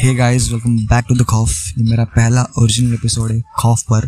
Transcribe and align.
Hey 0.00 0.14
guys 0.14 0.50
welcome 0.52 0.76
back 0.86 1.04
to 1.08 1.14
the 1.14 1.22
खौफ 1.22 1.50
ये 1.78 1.84
मेरा 1.84 2.04
पहला 2.04 2.42
ओरिजिनल 2.58 2.94
एपिसोड 2.94 3.32
है 3.32 3.40
खौफ 3.58 3.82
पर। 3.82 4.06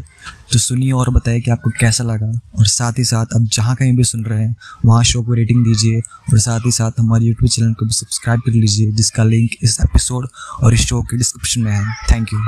तो 0.52 0.58
सुनिए 0.58 0.92
और 0.92 1.10
बताइए 1.10 1.40
कि 1.40 1.50
आपको 1.50 1.70
कैसा 1.70 2.04
लगा। 2.04 2.26
और 2.58 2.66
साथ 2.66 2.92
ही 2.98 3.04
साथ 3.04 3.34
आप 3.36 3.42
जहाँ 3.42 3.74
कहीं 3.76 3.96
भी 3.96 4.04
सुन 4.04 4.24
रहे 4.24 4.42
हैं, 4.42 4.56
वहाँ 4.84 5.02
शो 5.04 5.22
को 5.22 5.34
रेटिंग 5.34 5.64
दीजिए। 5.64 5.98
और 5.98 6.38
साथ 6.38 6.60
ही 6.66 6.70
साथ 6.70 7.00
हमारे 7.00 7.24
यूट्यूब 7.24 7.50
चैनल 7.50 7.72
को 7.72 7.86
भी 7.86 7.92
सब्सक्राइब 7.92 8.40
कर 8.40 8.52
लीजिए, 8.52 8.92
जिसका 8.92 9.24
लिंक 9.24 9.50
इस 9.62 9.78
एपिसोड 9.80 10.28
और 10.62 10.74
इस 10.74 10.80
शो 10.80 11.02
के 11.02 11.16
डिस्क्रिप्शन 11.16 11.60
में 11.60 11.72
है। 11.72 11.84
थैंक 12.12 12.32
यू 12.32 12.40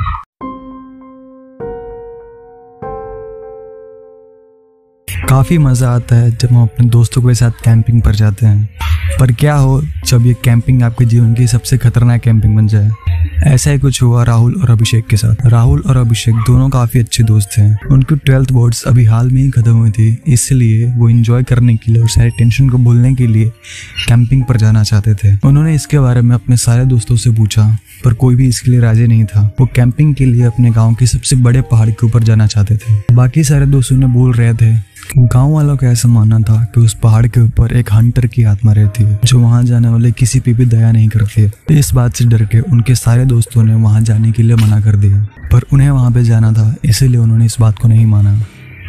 काफ़ी 5.29 5.58
मज़ा 5.58 5.90
आता 5.90 6.16
है 6.16 6.36
जब 6.36 6.48
हम 6.48 6.62
अपने 6.62 6.86
दोस्तों 6.86 7.22
के 7.22 7.34
साथ 7.34 7.64
कैंपिंग 7.64 8.02
पर 8.02 8.14
जाते 8.14 8.46
हैं। 8.46 8.68
पर 9.20 9.32
क्या 9.32 9.54
हो, 9.54 9.82
जब 10.06 10.26
ये 10.26 10.34
कैंपिंग 10.34 10.82
आपके 10.82 11.04
जीवन 11.04 11.34
की 11.34 11.46
सबसे 11.46 11.79
खतरनाक 11.79 12.20
कैंपिंग 12.20 12.56
बन 12.56 12.68
जाए? 12.68 12.90
ऐसा 13.43 13.71
ही 13.71 13.79
कुछ 13.79 14.03
हुआ 14.03 14.23
राहुल 14.25 14.55
और 14.55 14.71
अभिषेक 14.71 15.07
के 15.07 15.16
साथ। 15.16 15.47
राहुल 15.47 15.83
और 15.87 15.97
अभिषेक 15.97 16.34
दोनों 16.47 16.69
काफ़ी 16.70 17.01
अच्छे 17.01 17.23
दोस्त 17.23 17.48
थे। 17.59 17.62
उनकी 17.92 18.16
ट्वेल्थ 18.16 18.52
बोर्ड्स 18.52 18.83
अभी 18.83 19.05
हाल 19.05 19.30
में 19.30 19.41
ही 19.42 19.51
खत्म 19.51 19.73
हुई 19.73 19.91
थी। 19.91 20.06
इसलिए 20.27 20.87
वो 20.87 21.09
एंजॉय 21.09 21.42
करने 21.42 21.77
के 21.77 21.92
लिए 21.92 22.02
और 22.02 22.09
सारे 22.09 22.30
टेंशन 22.30 22.69
को 22.69 22.78
भूलने 22.78 23.15
के 23.15 23.27
लिए 23.27 23.48
कैंपिंग 24.09 24.45
पर 24.45 24.56
जाना 24.56 24.83
चाहते 24.83 25.15
थे। 25.15 25.34
उन्होंने 25.45 25.75
इसके 25.75 25.98
बारे 25.98 26.20
में 26.20 26.34
अपने 26.34 26.56
सारे 26.56 26.84
दोस्तों 26.84 27.16
से 27.16 27.30
पूछा, 27.30 27.66
पर 28.05 28.15
कोई 28.15 28.37
भी 28.37 28.48
इसके 28.48 28.70
लिए 28.70 28.80
राज़ी 28.80 29.06
नहीं 29.06 29.25
था। 29.25 29.55
वो 29.61 29.69
कैंपिंग 29.75 30.14
के 30.14 30.27
लिए 30.27 30.42
अपने 30.42 30.70
गाँव 30.70 30.95
के 30.95 31.06
सबसे 31.06 31.37
बड़े 31.37 31.62
पहाड़ 31.62 31.91
के 31.91 32.06
ऊपर 32.06 32.23
जाना 32.23 32.47
चाहते 32.47 32.77
थे। 32.77 33.14
बाकी 33.14 33.45
सारे 33.45 33.66
दोस्त 33.66 33.92
उन्हें 33.92 34.12
बोल 34.12 34.33
रहे 34.34 34.55
थे 34.55 34.94
गाँव 35.18 35.52
वालों 35.52 35.76
का 35.76 35.86
ऐसा 35.86 36.08
मानना 36.08 36.38
था 36.38 36.64
कि 36.74 36.80
उस 36.80 36.96
पहाड़ 37.02 37.26
के 37.26 37.40
ऊपर 37.40 37.72
एक 37.72 37.92
हंटर 37.92 38.26
की 38.26 38.44
आत्मा 38.44 38.72
रहती 38.72 39.04
है, 39.04 39.20
जो 39.24 39.40
वहाँ 39.40 39.64
जाने 39.64 39.88
वाले 39.88 40.12
किसी 40.12 40.40
पे 40.40 40.52
भी 40.52 40.66
दया 40.66 40.92
नहीं 40.92 41.08
करती। 41.08 41.42
है 41.42 41.52
इस 41.70 41.94
बात 41.94 42.14
से 42.14 42.24
डर 42.24 42.44
के 42.44 42.60
उनके 42.60 42.94
सारे 42.94 43.24
दोस्तों 43.24 43.64
ने 43.64 43.74
वहाँ 43.74 44.00
जाने 44.00 44.32
के 44.32 44.42
लिए 44.42 44.56
मना 44.56 44.80
कर 44.80 44.96
दिया। 44.96 45.27
पर 45.52 45.60
उन्हें 45.72 45.90
वहाँ 45.90 46.10
पे 46.10 46.24
जाना 46.24 46.52
था, 46.52 46.74
इसीलिए 46.84 47.16
उन्होंने 47.16 47.44
इस 47.44 47.56
बात 47.61 47.78
को 47.78 47.88
नहीं 47.88 48.06
माना। 48.06 48.42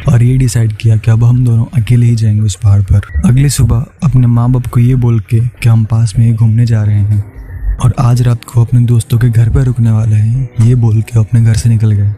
और 0.08 0.22
ये 0.22 0.36
डिसाइड 0.36 0.72
किया 0.72 0.96
कि 0.96 1.10
अब 1.10 1.24
हम 1.24 1.44
दोनों 1.44 1.82
अकेले 1.82 2.06
ही 2.06 2.16
जाएँगे 2.16 2.40
उस 2.40 2.54
पहाड़ 2.54 2.82
पर। 2.82 3.00
अगली 3.26 3.50
सुबह 3.50 3.86
अपने 4.02 4.26
माँ 4.26 4.50
बाप 4.50 4.66
को 4.66 4.80
ये 4.80 4.94
बोल 4.94 5.20
के 5.20 5.40
कि 5.40 5.68
हम 5.68 5.84
पास 5.84 6.14
में 6.18 6.26
ही 6.26 6.32
घूमने 6.32 6.66
जा 6.66 6.82
रहे 6.82 7.00
हैं। 7.00 7.36
और 7.76 7.94
आज 8.00 8.22
रात 8.22 8.44
को 8.44 8.64
अपने 8.64 8.80
दोस्तों 8.80 9.18
के 9.18 9.28
घर 9.28 9.48
पर 9.48 9.62
रुकने 9.62 9.90
वाले 9.90 10.16
हैं, 10.16 10.48
ये 10.60 10.74
बोल 10.74 11.02
के 11.02 11.18
अपने 11.18 11.44
घर 11.44 11.54
से 11.54 11.68
निकल 11.68 11.90
गए। 11.92 12.12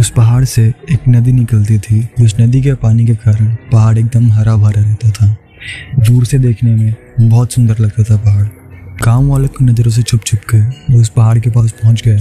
उस 0.00 0.10
पहाड़ 0.10 0.44
से 0.44 0.66
एक 0.92 1.08
नदी 1.08 1.32
निकलती 1.32 1.78
थी 1.78 2.08
उस 2.20 2.34
नदी 2.40 2.62
के 2.62 2.74
पानी 2.74 3.06
के 3.06 3.14
कारण 3.14 3.54
पहाड़ 3.72 3.98
एकदम 3.98 4.30
हरा 4.32 4.56
भरा 4.56 4.82
रहता 4.82 5.10
था। 5.10 5.36
दूर 6.00 6.24
से 6.24 6.38
देखने 6.38 6.70
में 6.70 6.94
बहुत 7.20 7.52
सुंदर 7.52 7.78
लगता 7.78 8.02
था 8.02 8.16
पहाड़। 8.16 8.46
गाँव 9.04 9.26
वालों 9.26 9.48
की 9.48 9.64
नज़रों 9.64 9.90
से 9.90 10.02
छुप 10.02 10.24
छुप 10.24 10.40
के 10.50 10.60
वो 10.92 11.00
उस 11.00 11.08
पहाड़ 11.08 11.38
के 11.38 11.50
पास 11.50 11.70
पहुँच 11.72 12.02
गए 12.02 12.18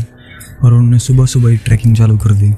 और 0.64 0.74
उन्होंने 0.74 1.00
सुबह 1.00 1.26
सुबह 1.26 1.50
ही 1.50 1.58
ट्रैकिंग 1.58 1.96
चालू 1.96 2.18
कर 2.18 2.32
दी। 2.32 2.54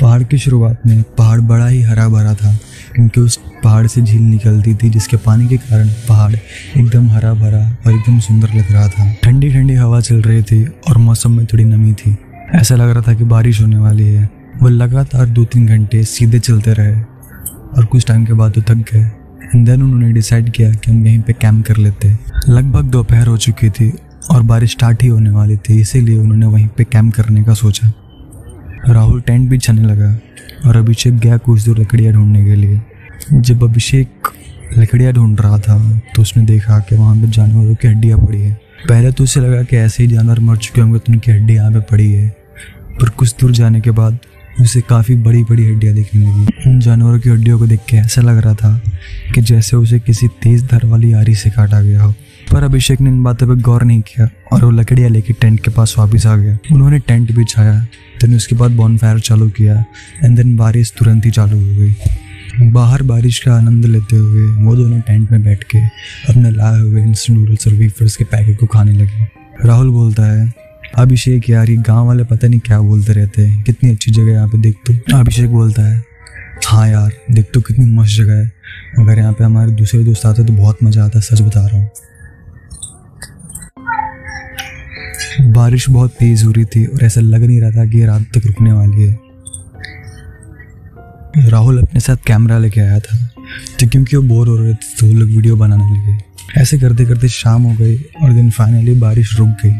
पहाड़ 0.00 0.22
की 0.22 0.38
शुरुआत 0.38 0.82
में 0.86 1.02
पहाड़ 1.18 1.40
बड़ा 1.40 1.66
ही 1.66 1.80
हरा 1.82 2.08
भरा 2.08 2.34
था, 2.34 2.52
क्योंकि 2.94 3.20
उस 3.20 3.38
पहाड़ 3.64 3.86
से 3.86 4.02
झील 4.02 4.20
निकलती 4.20 4.74
थी, 4.74 4.90
जिसके 4.90 5.16
पानी 5.16 5.48
के 5.48 5.56
कारण 5.56 5.88
पहाड़ 6.08 6.32
एकदम 6.32 7.08
हरा 7.10 7.32
भरा 7.34 7.64
और 7.86 7.92
एकदम 7.92 8.18
सुंदर 8.18 8.54
लग 8.54 8.72
रहा 8.72 8.88
था। 8.88 9.12
ठंडी 9.22 9.52
ठंडी 9.52 9.74
हवा 9.74 10.00
चल 10.00 10.22
रही 10.22 10.42
थी 10.42 10.64
और 10.64 10.98
मौसम 10.98 11.36
में 11.36 11.46
थोड़ी 11.46 11.64
नमी 11.64 11.92
थी। 11.92 12.16
ऐसा 12.54 12.74
लग 12.74 12.90
रहा 12.90 13.02
था 13.02 13.12
कि 13.14 13.24
बारिश 13.24 13.60
होने 13.60 13.78
वाली 13.78 14.06
है। 14.06 14.28
वो 14.62 14.68
लगातार 14.68 15.26
दो 15.28 15.44
तीन 15.44 15.66
घंटे 15.66 16.02
सीधे 16.04 16.38
चलते 16.38 16.72
रहे 16.72 17.00
और 17.72 17.84
कुछ 17.84 18.06
टाइम 18.06 18.24
के 18.24 18.32
बाद 18.32 18.56
वो 18.56 18.62
थक 18.68 18.84
गए। 18.92 19.00
एंड 19.00 19.66
देन 19.66 19.82
उन्होंने 19.82 20.12
डिसाइड 20.12 20.50
किया 20.50 20.70
कि 20.70 20.90
हम 20.90 21.06
यहीं 21.06 21.20
पे 21.20 21.32
कैंप 21.32 21.64
कर 21.66 21.76
लेते। 21.76 22.08
लगभग 22.48 22.84
दोपहर 22.84 23.26
हो 23.26 23.36
चुकी 23.36 23.70
थी 23.70 23.92
और 24.30 24.42
बारिश 24.42 24.70
स्टार्ट 24.70 25.02
ही 25.02 25.08
होने 25.08 25.30
वाली 25.30 25.56
थी, 25.58 25.80
इसीलिए 25.80 26.16
उन्होंने 26.16 26.46
वहीं 26.46 26.66
पे 26.68 26.84
कैंप 26.84 27.14
करने 27.14 27.44
का 27.44 27.54
सोचा। 27.54 27.92
राहुल 28.88 29.20
टेंट 29.20 29.48
भी 29.50 29.58
छने 29.58 29.82
लगा 29.82 30.14
और 30.66 30.76
अभिषेक 30.76 31.18
गया 31.18 31.36
कुछ 31.38 31.64
दूर 31.64 31.78
लकड़ियाँ 31.78 32.12
ढूँढने 32.14 32.44
के 32.44 32.54
लिए। 32.54 32.80
जब 33.32 33.64
अभिषेक 33.64 34.28
लकड़ियाँ 34.78 35.12
ढूंढ 35.12 35.40
रहा 35.40 35.58
था 35.58 35.78
तो 36.14 36.22
उसने 36.22 36.44
देखा 36.46 36.78
कि 36.80 36.96
वहाँ 36.96 37.16
पर 37.16 37.26
जानवरों 37.28 37.74
की 37.74 37.88
हड्डियाँ 37.88 38.18
पड़ी 38.18 38.40
है। 38.40 38.52
पहले 38.88 39.12
तो 39.12 39.24
उसे 39.24 39.40
लगा 39.40 39.62
कि 39.62 39.76
ऐसे 39.76 40.02
ही 40.02 40.08
जानवर 40.08 40.40
मर 40.40 40.56
चुके 40.56 40.80
होंगे 40.80 40.98
तो 40.98 41.12
उनकी 41.12 41.30
हड्डी 41.30 41.54
यहाँ 41.54 41.72
पे 41.72 41.80
पड़ी 41.90 42.12
है। 42.12 42.36
पर 43.00 43.08
कुछ 43.08 43.34
दूर 43.40 43.50
जाने 43.52 43.80
के 43.80 43.90
बाद 43.90 44.18
उसे 44.60 44.80
काफ़ी 44.80 45.14
बड़ी 45.16 45.42
बड़ी 45.44 45.64
हड्डियाँ 45.64 45.94
दिखने 45.94 46.20
लगी। 46.20 46.70
उन 46.70 46.78
जानवरों 46.80 47.18
की 47.20 47.30
हड्डियों 47.30 47.58
को 47.58 47.66
देख 47.66 47.80
के 47.88 47.96
ऐसा 47.96 48.22
लग 48.22 48.38
रहा 48.38 48.54
था 48.54 48.80
कि 49.34 49.40
जैसे 49.40 49.76
उसे 49.76 49.98
किसी 49.98 50.28
तेज 50.42 50.64
धार 50.64 50.86
वाली 50.86 51.12
आरी 51.12 51.34
से 51.34 51.50
काटा 51.50 51.80
गया 51.82 52.02
हो। 52.02 52.12
पर 52.52 52.64
अभिषेक 52.64 53.00
ने 53.00 53.10
इन 53.10 53.22
बातों 53.22 53.46
पर 53.48 53.60
गौर 53.62 53.84
नहीं 53.84 54.00
किया 54.00 54.28
और 54.52 54.64
वो 54.64 54.70
लकड़ियाँ 54.70 55.10
लेके 55.10 55.32
टेंट 55.32 55.60
के 55.64 55.70
पास 55.70 55.94
वापस 55.98 56.26
आ 56.26 56.36
गया। 56.36 56.58
उन्होंने 56.72 56.98
टेंट 56.98 57.32
भी 57.32 57.44
छाया, 57.44 57.80
देन 58.20 58.36
उसके 58.36 58.56
बाद 58.56 58.70
बॉन 58.70 58.98
चालू 58.98 59.48
किया 59.50 59.84
एंड 60.24 60.36
देन 60.36 60.56
बारिश 60.56 60.92
तुरंत 60.98 61.26
ही 61.26 61.30
चालू 61.30 61.56
हो 61.56 61.74
गई। 61.76 62.70
बाहर 62.72 63.02
बारिश 63.02 63.38
का 63.38 63.54
आनंद 63.54 63.84
लेते 63.86 64.16
हुए 64.16 64.46
वो 64.64 64.74
दोनों 64.76 65.00
टेंट 65.00 65.30
में 65.32 65.42
बैठ 65.44 65.64
के 65.64 65.78
अपने 66.28 66.50
लाए 66.50 66.80
हुए 66.80 67.02
इंस्टेंट 67.02 67.38
नूडल्स 67.38 67.66
और 67.68 67.74
वेफर्स 67.74 68.16
के 68.16 68.24
पैकेट 68.24 68.58
को 68.60 68.66
खाने 68.66 68.92
लगे। 68.92 69.26
राहुल 69.64 69.90
बोलता 69.90 70.24
है 70.24 70.46
अभिषेक 70.98 71.48
यार, 71.50 71.70
ये 71.70 71.76
गाँव 71.78 72.06
वाले 72.06 72.24
पता 72.24 72.48
नहीं 72.48 72.60
क्या 72.60 72.80
बोलते 72.80 73.12
रहते 73.12 73.42
हैं। 73.42 73.62
कितनी 73.64 73.90
अच्छी 73.90 74.10
जगह 74.10 74.30
यहाँ 74.32 74.48
पे, 74.48 74.58
देख 74.58 74.76
तो। 74.86 75.18
अभिषेक 75.18 75.50
बोलता 75.50 75.82
है 75.84 76.02
हाँ 76.66 76.88
यार, 76.88 77.10
देख 77.32 77.50
तो 77.54 77.60
कितनी 77.60 77.84
मस्त 77.86 78.16
जगह 78.16 78.32
है। 78.34 78.46
अगर 78.98 79.18
यहाँ 79.18 79.32
पे 79.32 79.44
हमारे 79.44 79.72
दूसरे 79.72 80.02
दोस्त 80.04 80.26
आते 80.26 80.44
तो 80.44 80.52
बहुत 80.52 80.82
मज़ा 80.82 81.04
आता, 81.04 81.20
सच 81.20 81.40
बता 81.42 81.66
रहा 81.66 81.78
हूँ। 81.78 81.90
बारिश 85.52 85.88
बहुत 85.90 86.12
तेज 86.12 86.42
हो 86.44 86.50
रही 86.52 86.64
थी 86.66 86.84
और 86.86 87.04
ऐसा 87.04 87.20
लग 87.20 87.42
नहीं 87.42 87.60
रहा 87.60 87.70
था 87.70 87.84
कि 87.86 88.04
रात 88.06 88.22
तक 88.34 88.46
रुकने 88.46 88.72
वाली 88.72 89.02
है। 89.02 89.18
राहुल 91.50 91.82
अपने 91.82 92.00
साथ 92.00 92.16
कैमरा 92.26 92.58
लेके 92.58 92.80
आया 92.80 92.98
था 93.00 93.18
तो 93.80 93.88
क्योंकि 93.88 94.16
वो 94.16 94.22
बोर 94.24 94.48
हो 94.48 94.56
रहे 94.56 94.72
थे 94.74 94.96
तो 95.00 95.06
लोग 95.08 95.28
वीडियो 95.28 95.56
बनाने 95.56 95.84
लगे। 95.84 96.16
ऐसे 96.60 96.78
करते 96.78 97.04
करते 97.06 97.28
शाम 97.30 97.62
हो 97.62 97.74
गई 97.76 97.96
और 98.22 98.32
दिन 98.32 98.50
फाइनली 98.50 98.94
बारिश 99.00 99.38
रुक 99.38 99.48
गई। 99.62 99.72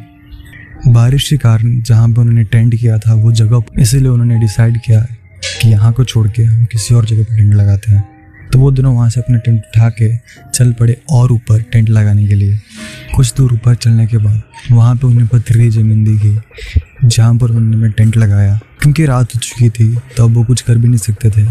बारिश 0.87 1.28
के 1.28 1.37
कारण 1.37 1.81
जहाँ 1.83 2.09
पे 2.09 2.21
उन्होंने 2.21 2.43
टेंट 2.44 2.75
किया 2.75 2.99
था, 2.99 3.15
वो 3.15 3.33
जगह 3.33 3.81
इसीलिए 3.81 4.09
उन्होंने 4.09 4.39
डिसाइड 4.41 4.78
किया 4.84 5.00
कि 5.61 5.69
यहाँ 5.69 5.93
को 5.93 6.05
छोड़ 6.05 6.27
के 6.28 6.43
हम 6.43 6.65
किसी 6.65 6.94
और 6.94 7.06
जगह 7.06 7.25
पर 7.25 7.37
टेंट 7.37 7.55
लगाते 7.55 7.93
हैं। 7.93 8.05
तो 8.53 8.59
वो 8.59 8.71
दोनों 8.71 8.94
वहाँ 8.94 9.09
से 9.11 9.21
अपना 9.21 9.39
टेंट 9.39 9.59
उठा 9.59 9.89
के 9.99 10.11
चल 10.55 10.72
पड़े 10.72 10.97
और 11.11 11.33
ऊपर 11.33 11.62
टेंट 11.62 11.89
लगाने 11.89 12.27
के 12.27 12.34
लिए। 12.34 12.59
कुछ 13.16 13.34
दूर 13.37 13.53
ऊपर 13.55 13.75
चलने 13.75 14.06
के 14.06 14.19
बाद 14.19 14.43
वहाँ 14.71 14.94
पर 14.97 15.06
उन्हें 15.06 15.27
पथरीली 15.28 15.71
ज़मीन 15.71 16.05
दी 16.05 16.16
गई 16.19 16.39
जहाँ 17.05 17.34
पर 17.34 17.50
उन्होंने 17.50 17.91
टेंट 17.91 18.16
लगाया। 18.16 18.59
क्योंकि 18.83 19.05
रात 19.06 19.34
हो 19.34 19.39
चुकी 19.39 19.69
थी 19.71 19.89
तो 20.16 20.25
अब 20.25 20.34
वो 20.34 20.44
कुछ 20.44 20.61
कर 20.61 20.78
भी 20.78 20.89
नहीं 20.89 20.99
सकते 20.99 21.31
थे। 21.31 21.47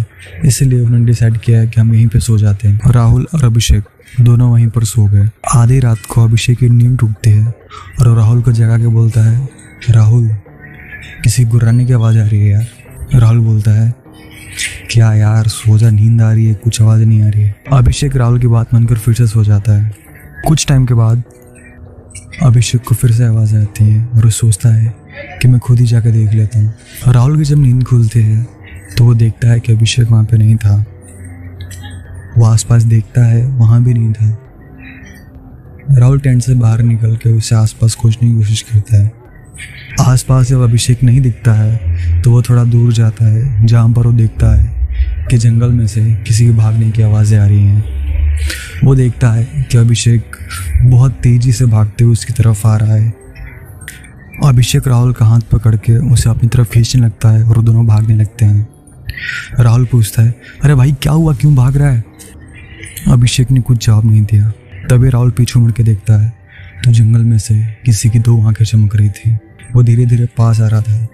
इसलिए 0.45 0.79
उन्होंने 0.79 1.05
डिसाइड 1.05 1.37
किया 1.37 1.65
कि 1.65 1.81
हम 1.81 1.93
यहीं 1.93 2.07
पे 2.07 2.19
सो 2.19 2.37
जाते 2.37 2.67
हैं। 2.67 2.91
राहुल 2.91 3.27
और 3.35 3.43
अभिषेक 3.45 3.83
दोनों 4.21 4.51
वहीं 4.51 4.67
पर 4.67 4.83
सो 4.83 5.05
गए। 5.05 5.29
आधी 5.55 5.79
रात 5.79 5.97
को 6.09 6.23
अभिषेक 6.23 6.57
की 6.57 6.69
नींद 6.69 6.97
टूटती 6.99 7.29
है 7.29 7.53
और 7.99 8.15
राहुल 8.15 8.41
को 8.41 8.51
जगा 8.51 8.77
के 8.77 8.87
बोलता 8.87 9.23
है, 9.23 9.47
राहुल, 9.89 10.27
किसी 11.23 11.45
गुर्राने 11.45 11.85
की 11.85 11.93
आवाज़ 11.93 12.17
आ 12.17 12.23
रही 12.23 12.39
है 12.39 12.51
यार। 12.51 13.19
राहुल 13.19 13.39
बोलता 13.39 13.71
है, 13.71 13.93
क्या 14.91 15.13
यार 15.13 15.47
सो 15.47 15.77
जा 15.77 15.89
नींद 15.89 16.21
आ 16.21 16.31
रही 16.31 16.45
है, 16.45 16.53
कुछ 16.53 16.81
आवाज़ 16.81 17.03
नहीं 17.03 17.21
आ 17.23 17.27
रही 17.27 17.43
है। 17.43 17.55
अभिषेक 17.73 18.15
राहुल 18.15 18.39
की 18.39 18.47
बात 18.47 18.73
मानकर 18.73 18.97
फिर 18.97 19.13
से 19.13 19.27
सो 19.27 19.43
जाता 19.43 19.73
है। 19.73 19.95
कुछ 20.47 20.65
टाइम 20.67 20.85
के 20.85 20.93
बाद 20.93 21.23
अभिषेक 22.43 22.81
को 22.81 22.95
फिर 22.95 23.11
से 23.11 23.23
आवाज़ 23.23 23.55
आती 23.55 23.85
है 23.85 24.05
और 24.05 24.23
वो 24.23 24.29
सोचता 24.29 24.69
है 24.69 24.93
कि 25.41 25.47
मैं 25.47 25.59
खुद 25.59 25.79
ही 25.79 25.85
जाकर 25.85 26.11
देख 26.11 26.33
लेता 26.33 26.59
हूँ। 26.59 26.73
राहुल 27.07 27.37
की 27.37 27.43
जब 27.43 27.57
नींद 27.57 27.83
खुलती 27.83 28.21
है 28.21 28.45
तो 28.97 29.03
वो 29.03 29.13
देखता 29.15 29.51
है 29.51 29.59
कि 29.59 29.73
अभिषेक 29.73 30.07
वहाँ 30.07 30.23
पे 30.25 30.37
नहीं 30.37 30.55
था। 30.55 30.85
वो 32.37 32.45
आसपास 32.45 32.83
देखता 32.83 33.25
है, 33.25 33.45
वहाँ 33.47 33.83
भी 33.83 33.93
नहीं 33.93 34.13
था। 34.13 34.37
राहुल 35.91 36.19
टेंट 36.19 36.41
से 36.41 36.53
बाहर 36.55 36.81
निकल 36.81 37.15
के 37.15 37.29
उसे 37.29 37.55
आसपास 37.55 37.95
खोजने 37.95 38.29
की 38.29 38.35
कोशिश 38.35 38.61
करता 38.61 38.97
है। 38.97 39.11
आसपास 40.01 40.47
जब 40.47 40.61
अभिषेक 40.61 41.03
नहीं 41.03 41.21
दिखता 41.21 41.53
है 41.53 42.21
तो 42.21 42.31
वो 42.31 42.41
थोड़ा 42.41 42.63
दूर 42.63 42.93
जाता 42.93 43.25
है, 43.25 43.65
जहाँ 43.65 43.89
पर 43.89 44.07
वो 44.07 44.11
देखता 44.13 44.55
है 44.55 45.27
कि 45.29 45.37
जंगल 45.37 45.69
में 45.69 45.87
से 45.87 46.03
किसी 46.17 46.45
के 46.45 46.51
भागने 46.51 46.89
की 46.91 47.01
आवाज़ें 47.01 47.39
आ 47.39 47.45
रही 47.45 47.63
हैं। 47.63 48.83
वो 48.83 48.95
देखता 48.95 49.31
है 49.31 49.65
कि 49.71 49.77
अभिषेक 49.77 50.35
बहुत 50.83 51.11
तेज़ी 51.13 51.51
से 51.51 51.65
भागते 51.65 52.03
हुए 52.03 52.13
उसकी 52.13 52.33
तरफ़ 52.33 52.67
आ 52.67 52.75
रहा 52.77 52.93
है। 52.93 53.13
अभिषेक 54.43 54.87
राहुल 54.87 55.13
का 55.13 55.25
हाथ 55.25 55.41
पकड़ 55.51 55.75
के 55.75 55.97
उसे 56.11 56.29
अपनी 56.29 56.49
तरफ़ 56.49 56.69
खींचने 56.69 57.01
लगता 57.01 57.29
है 57.29 57.43
और 57.43 57.61
दोनों 57.63 57.85
भागने 57.87 58.15
लगते 58.15 58.45
हैं। 58.45 58.67
राहुल 59.59 59.85
पूछता 59.85 60.21
है, 60.21 60.33
अरे 60.63 60.75
भाई, 60.75 60.91
क्या 60.91 61.11
हुआ? 61.11 61.33
क्यों 61.33 61.55
भाग 61.55 61.77
रहा 61.77 61.89
है? 61.89 62.03
अभिषेक 63.07 63.51
ने 63.51 63.61
कुछ 63.61 63.85
जवाब 63.85 64.05
नहीं 64.05 64.21
दिया। 64.21 64.49
तभी 64.89 65.09
राहुल 65.09 65.31
पीछे 65.31 65.59
मुड़ 65.59 65.71
के 65.71 65.83
देखता 65.83 66.17
है 66.17 66.33
तो 66.83 66.91
जंगल 66.91 67.23
में 67.23 67.37
से 67.37 67.55
किसी 67.85 68.09
की 68.09 68.19
दो 68.19 68.41
आँखें 68.47 68.65
चमक 68.65 68.95
रही 68.95 69.09
थी। 69.09 69.31
वो 69.73 69.83
धीरे 69.83 70.05
धीरे 70.05 70.25
पास 70.37 70.61
आ 70.61 70.67
रहा 70.67 70.81
था 70.81 71.07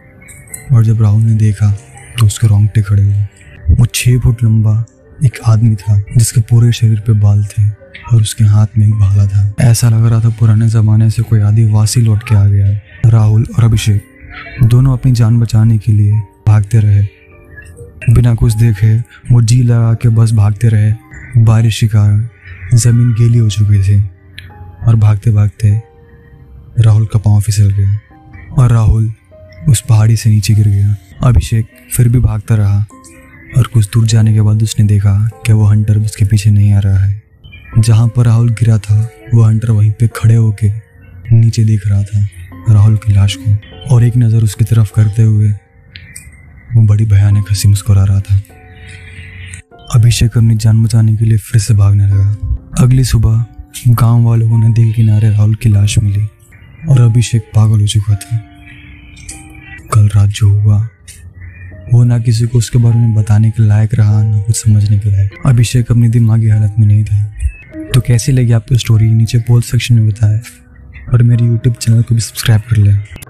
और 0.72 0.86
जब 0.86 1.02
राहुल 1.02 1.24
ने 1.24 1.36
देखा 1.36 1.72
तो 2.20 2.26
उसके 2.26 2.48
रोंगटे 2.48 2.82
खड़े 2.82 3.04
हुए। 3.04 3.24
वो 3.70 3.86
छः 3.86 4.20
फुट 4.20 4.44
लंबा 4.44 4.84
एक 5.26 5.40
आदमी 5.46 5.76
था, 5.76 6.02
जिसके 6.18 6.42
पूरे 6.42 6.72
शरीर 6.72 7.00
पे 7.00 7.14
बाल 7.14 7.46
थे 7.46 7.68
और 8.12 8.22
उसके 8.22 8.44
हाथ 8.44 8.68
में 8.78 8.88
एक 8.88 8.94
भाला 8.94 9.26
था। 9.28 9.54
ऐसा 9.62 9.90
लग 9.90 10.06
रहा 10.06 10.20
था 10.20 10.30
पुराने 10.30 10.68
जमाने 10.70 11.10
से 11.10 11.22
कोई 11.22 11.40
आदिवासी 11.42 12.02
लौट 12.02 12.24
के 12.24 12.36
आ 12.36 12.46
गया 12.46 12.66
है। 12.66 12.82
राहुल 13.14 13.46
और 13.58 13.64
अभिषेक 13.64 14.64
दोनों 14.64 14.94
अपनी 14.94 15.12
जान 15.12 15.40
बचाने 15.40 15.78
के 15.78 15.92
लिए 15.92 16.12
भागते 16.48 16.80
रहे। 16.80 17.02
बिना 18.14 18.34
कुछ 18.36 18.54
देखे 18.54 18.96
वो 19.32 19.42
जी 19.42 19.62
लगा 19.64 19.94
के 19.94 20.10
बस 20.10 20.32
भागते 20.34 20.68
रहे। 20.68 20.94
बारिश 21.44 21.80
के 21.80 21.88
कारण 21.88 22.28
ज़मीन 22.74 23.14
गीली 23.14 23.38
हो 23.38 23.50
चुकी 23.50 23.82
थी 23.84 24.00
और 24.88 24.96
भागते 24.96 25.32
भागते 25.32 25.72
राहुल 26.80 27.06
का 27.06 27.20
पाँव 27.20 27.42
फिसल 27.42 27.72
गया 27.72 28.00
और 28.60 28.72
राहुल 28.72 29.12
उस 29.70 29.82
पहाड़ी 29.82 30.16
से 30.16 30.30
नीचे 30.30 30.54
गिर 30.54 30.68
गया। 30.68 30.96
अभिषेक 31.24 31.66
फिर 31.94 32.10
भी 32.10 32.20
भागता 32.20 32.56
रहा 32.56 32.86
और 33.58 33.68
कुछ 33.68 33.90
दूर 33.94 34.06
जाने 34.06 34.34
के 34.34 34.42
बाद 34.42 34.64
उसने 34.64 34.86
देखा 34.86 35.18
कि 35.46 35.54
वो 35.54 35.66
हंटर 35.66 35.98
उसके 35.98 36.26
पीछे 36.26 36.52
नहीं 36.52 36.74
आ 36.74 36.80
रहा 36.80 37.00
है। 37.00 37.22
जहाँ 37.80 38.08
पर 38.08 38.26
राहुल 38.26 38.50
गिरा 38.50 38.78
था, 38.78 39.10
वो 39.34 39.44
हंटर 39.44 39.72
वहीं 39.72 39.92
पे 39.92 40.08
खड़े 40.16 40.36
होके 40.36 40.72
नीचे 41.32 41.64
देख 41.64 41.88
रहा 41.88 42.04
था। 42.04 42.28
राहुल 42.70 42.98
की 42.98 43.14
लाश 43.14 43.38
को 43.40 43.96
और 43.96 44.04
एक 44.04 44.18
नज़र 44.18 44.44
उसकी 44.44 44.66
तरफ़ 44.66 44.92
करते 44.96 45.24
हुए 45.24 45.50
वो 46.76 46.82
बड़ी 46.82 47.06
भयानक 47.06 47.46
हँसी 47.50 47.68
मुस्कुरा 47.68 48.04
रहा 48.04 48.20
था। 48.20 48.42
अभिषेक 49.96 50.38
अपनी 50.38 50.56
जान 50.56 50.84
बचाने 50.84 51.16
के 51.16 51.26
लिए 51.26 51.38
फिर 51.38 51.62
से 51.62 51.74
भागने 51.74 52.08
लगा। 52.08 52.38
अगली 52.80 53.04
सुबह 53.04 53.46
गाँव 53.90 54.24
वालों 54.24 54.50
को 54.50 54.58
नदी 54.58 54.86
के 54.86 54.92
किनारे 54.92 55.30
राहुल 55.30 55.56
की 55.56 55.70
लाश 55.70 56.00
मिली 56.00 56.28
और 56.90 57.02
अभिषेक 57.02 57.52
पागल 57.56 57.82
हो 57.82 57.88
चुका 57.88 58.16
था। 58.16 58.38
कल 59.94 60.08
रात 60.08 60.30
जो 60.30 60.50
हुआ, 60.50 60.88
वो 61.94 62.04
ना 62.04 62.20
किसी 62.20 62.48
को 62.48 62.58
उसके 62.58 62.80
बारे 62.80 62.98
में 62.98 63.14
बताने 63.14 63.52
के 63.52 63.64
लायक 63.64 63.94
रहा, 63.94 64.24
ना 64.24 64.42
कुछ 64.42 64.56
समझने 64.56 65.00
के 65.00 65.12
लायक। 65.12 65.32
अभिषेक 65.46 65.92
अपनी 65.92 66.10
दिमागी 66.10 66.50
हालत 66.50 66.76
में 66.80 66.88
नहीं 66.88 67.04
था। 67.04 67.24
तो 67.94 68.02
कैसी 68.02 68.32
लगी 68.32 68.52
आपकी 68.52 68.78
स्टोरी 68.78 69.12
नीचे 69.12 69.38
पोल 69.38 69.62
सेक्शन 69.62 69.96
में 69.96 70.10
बताएँ। 70.10 70.42
और 71.10 71.24
मेरे 71.24 71.46
यूट्यूब 71.46 71.76
चैनल 71.76 72.04
को 72.04 72.16
भी 72.16 72.22
सब्सक्राइब 72.22 72.62
कर 72.62 72.78
लें। 72.78 73.23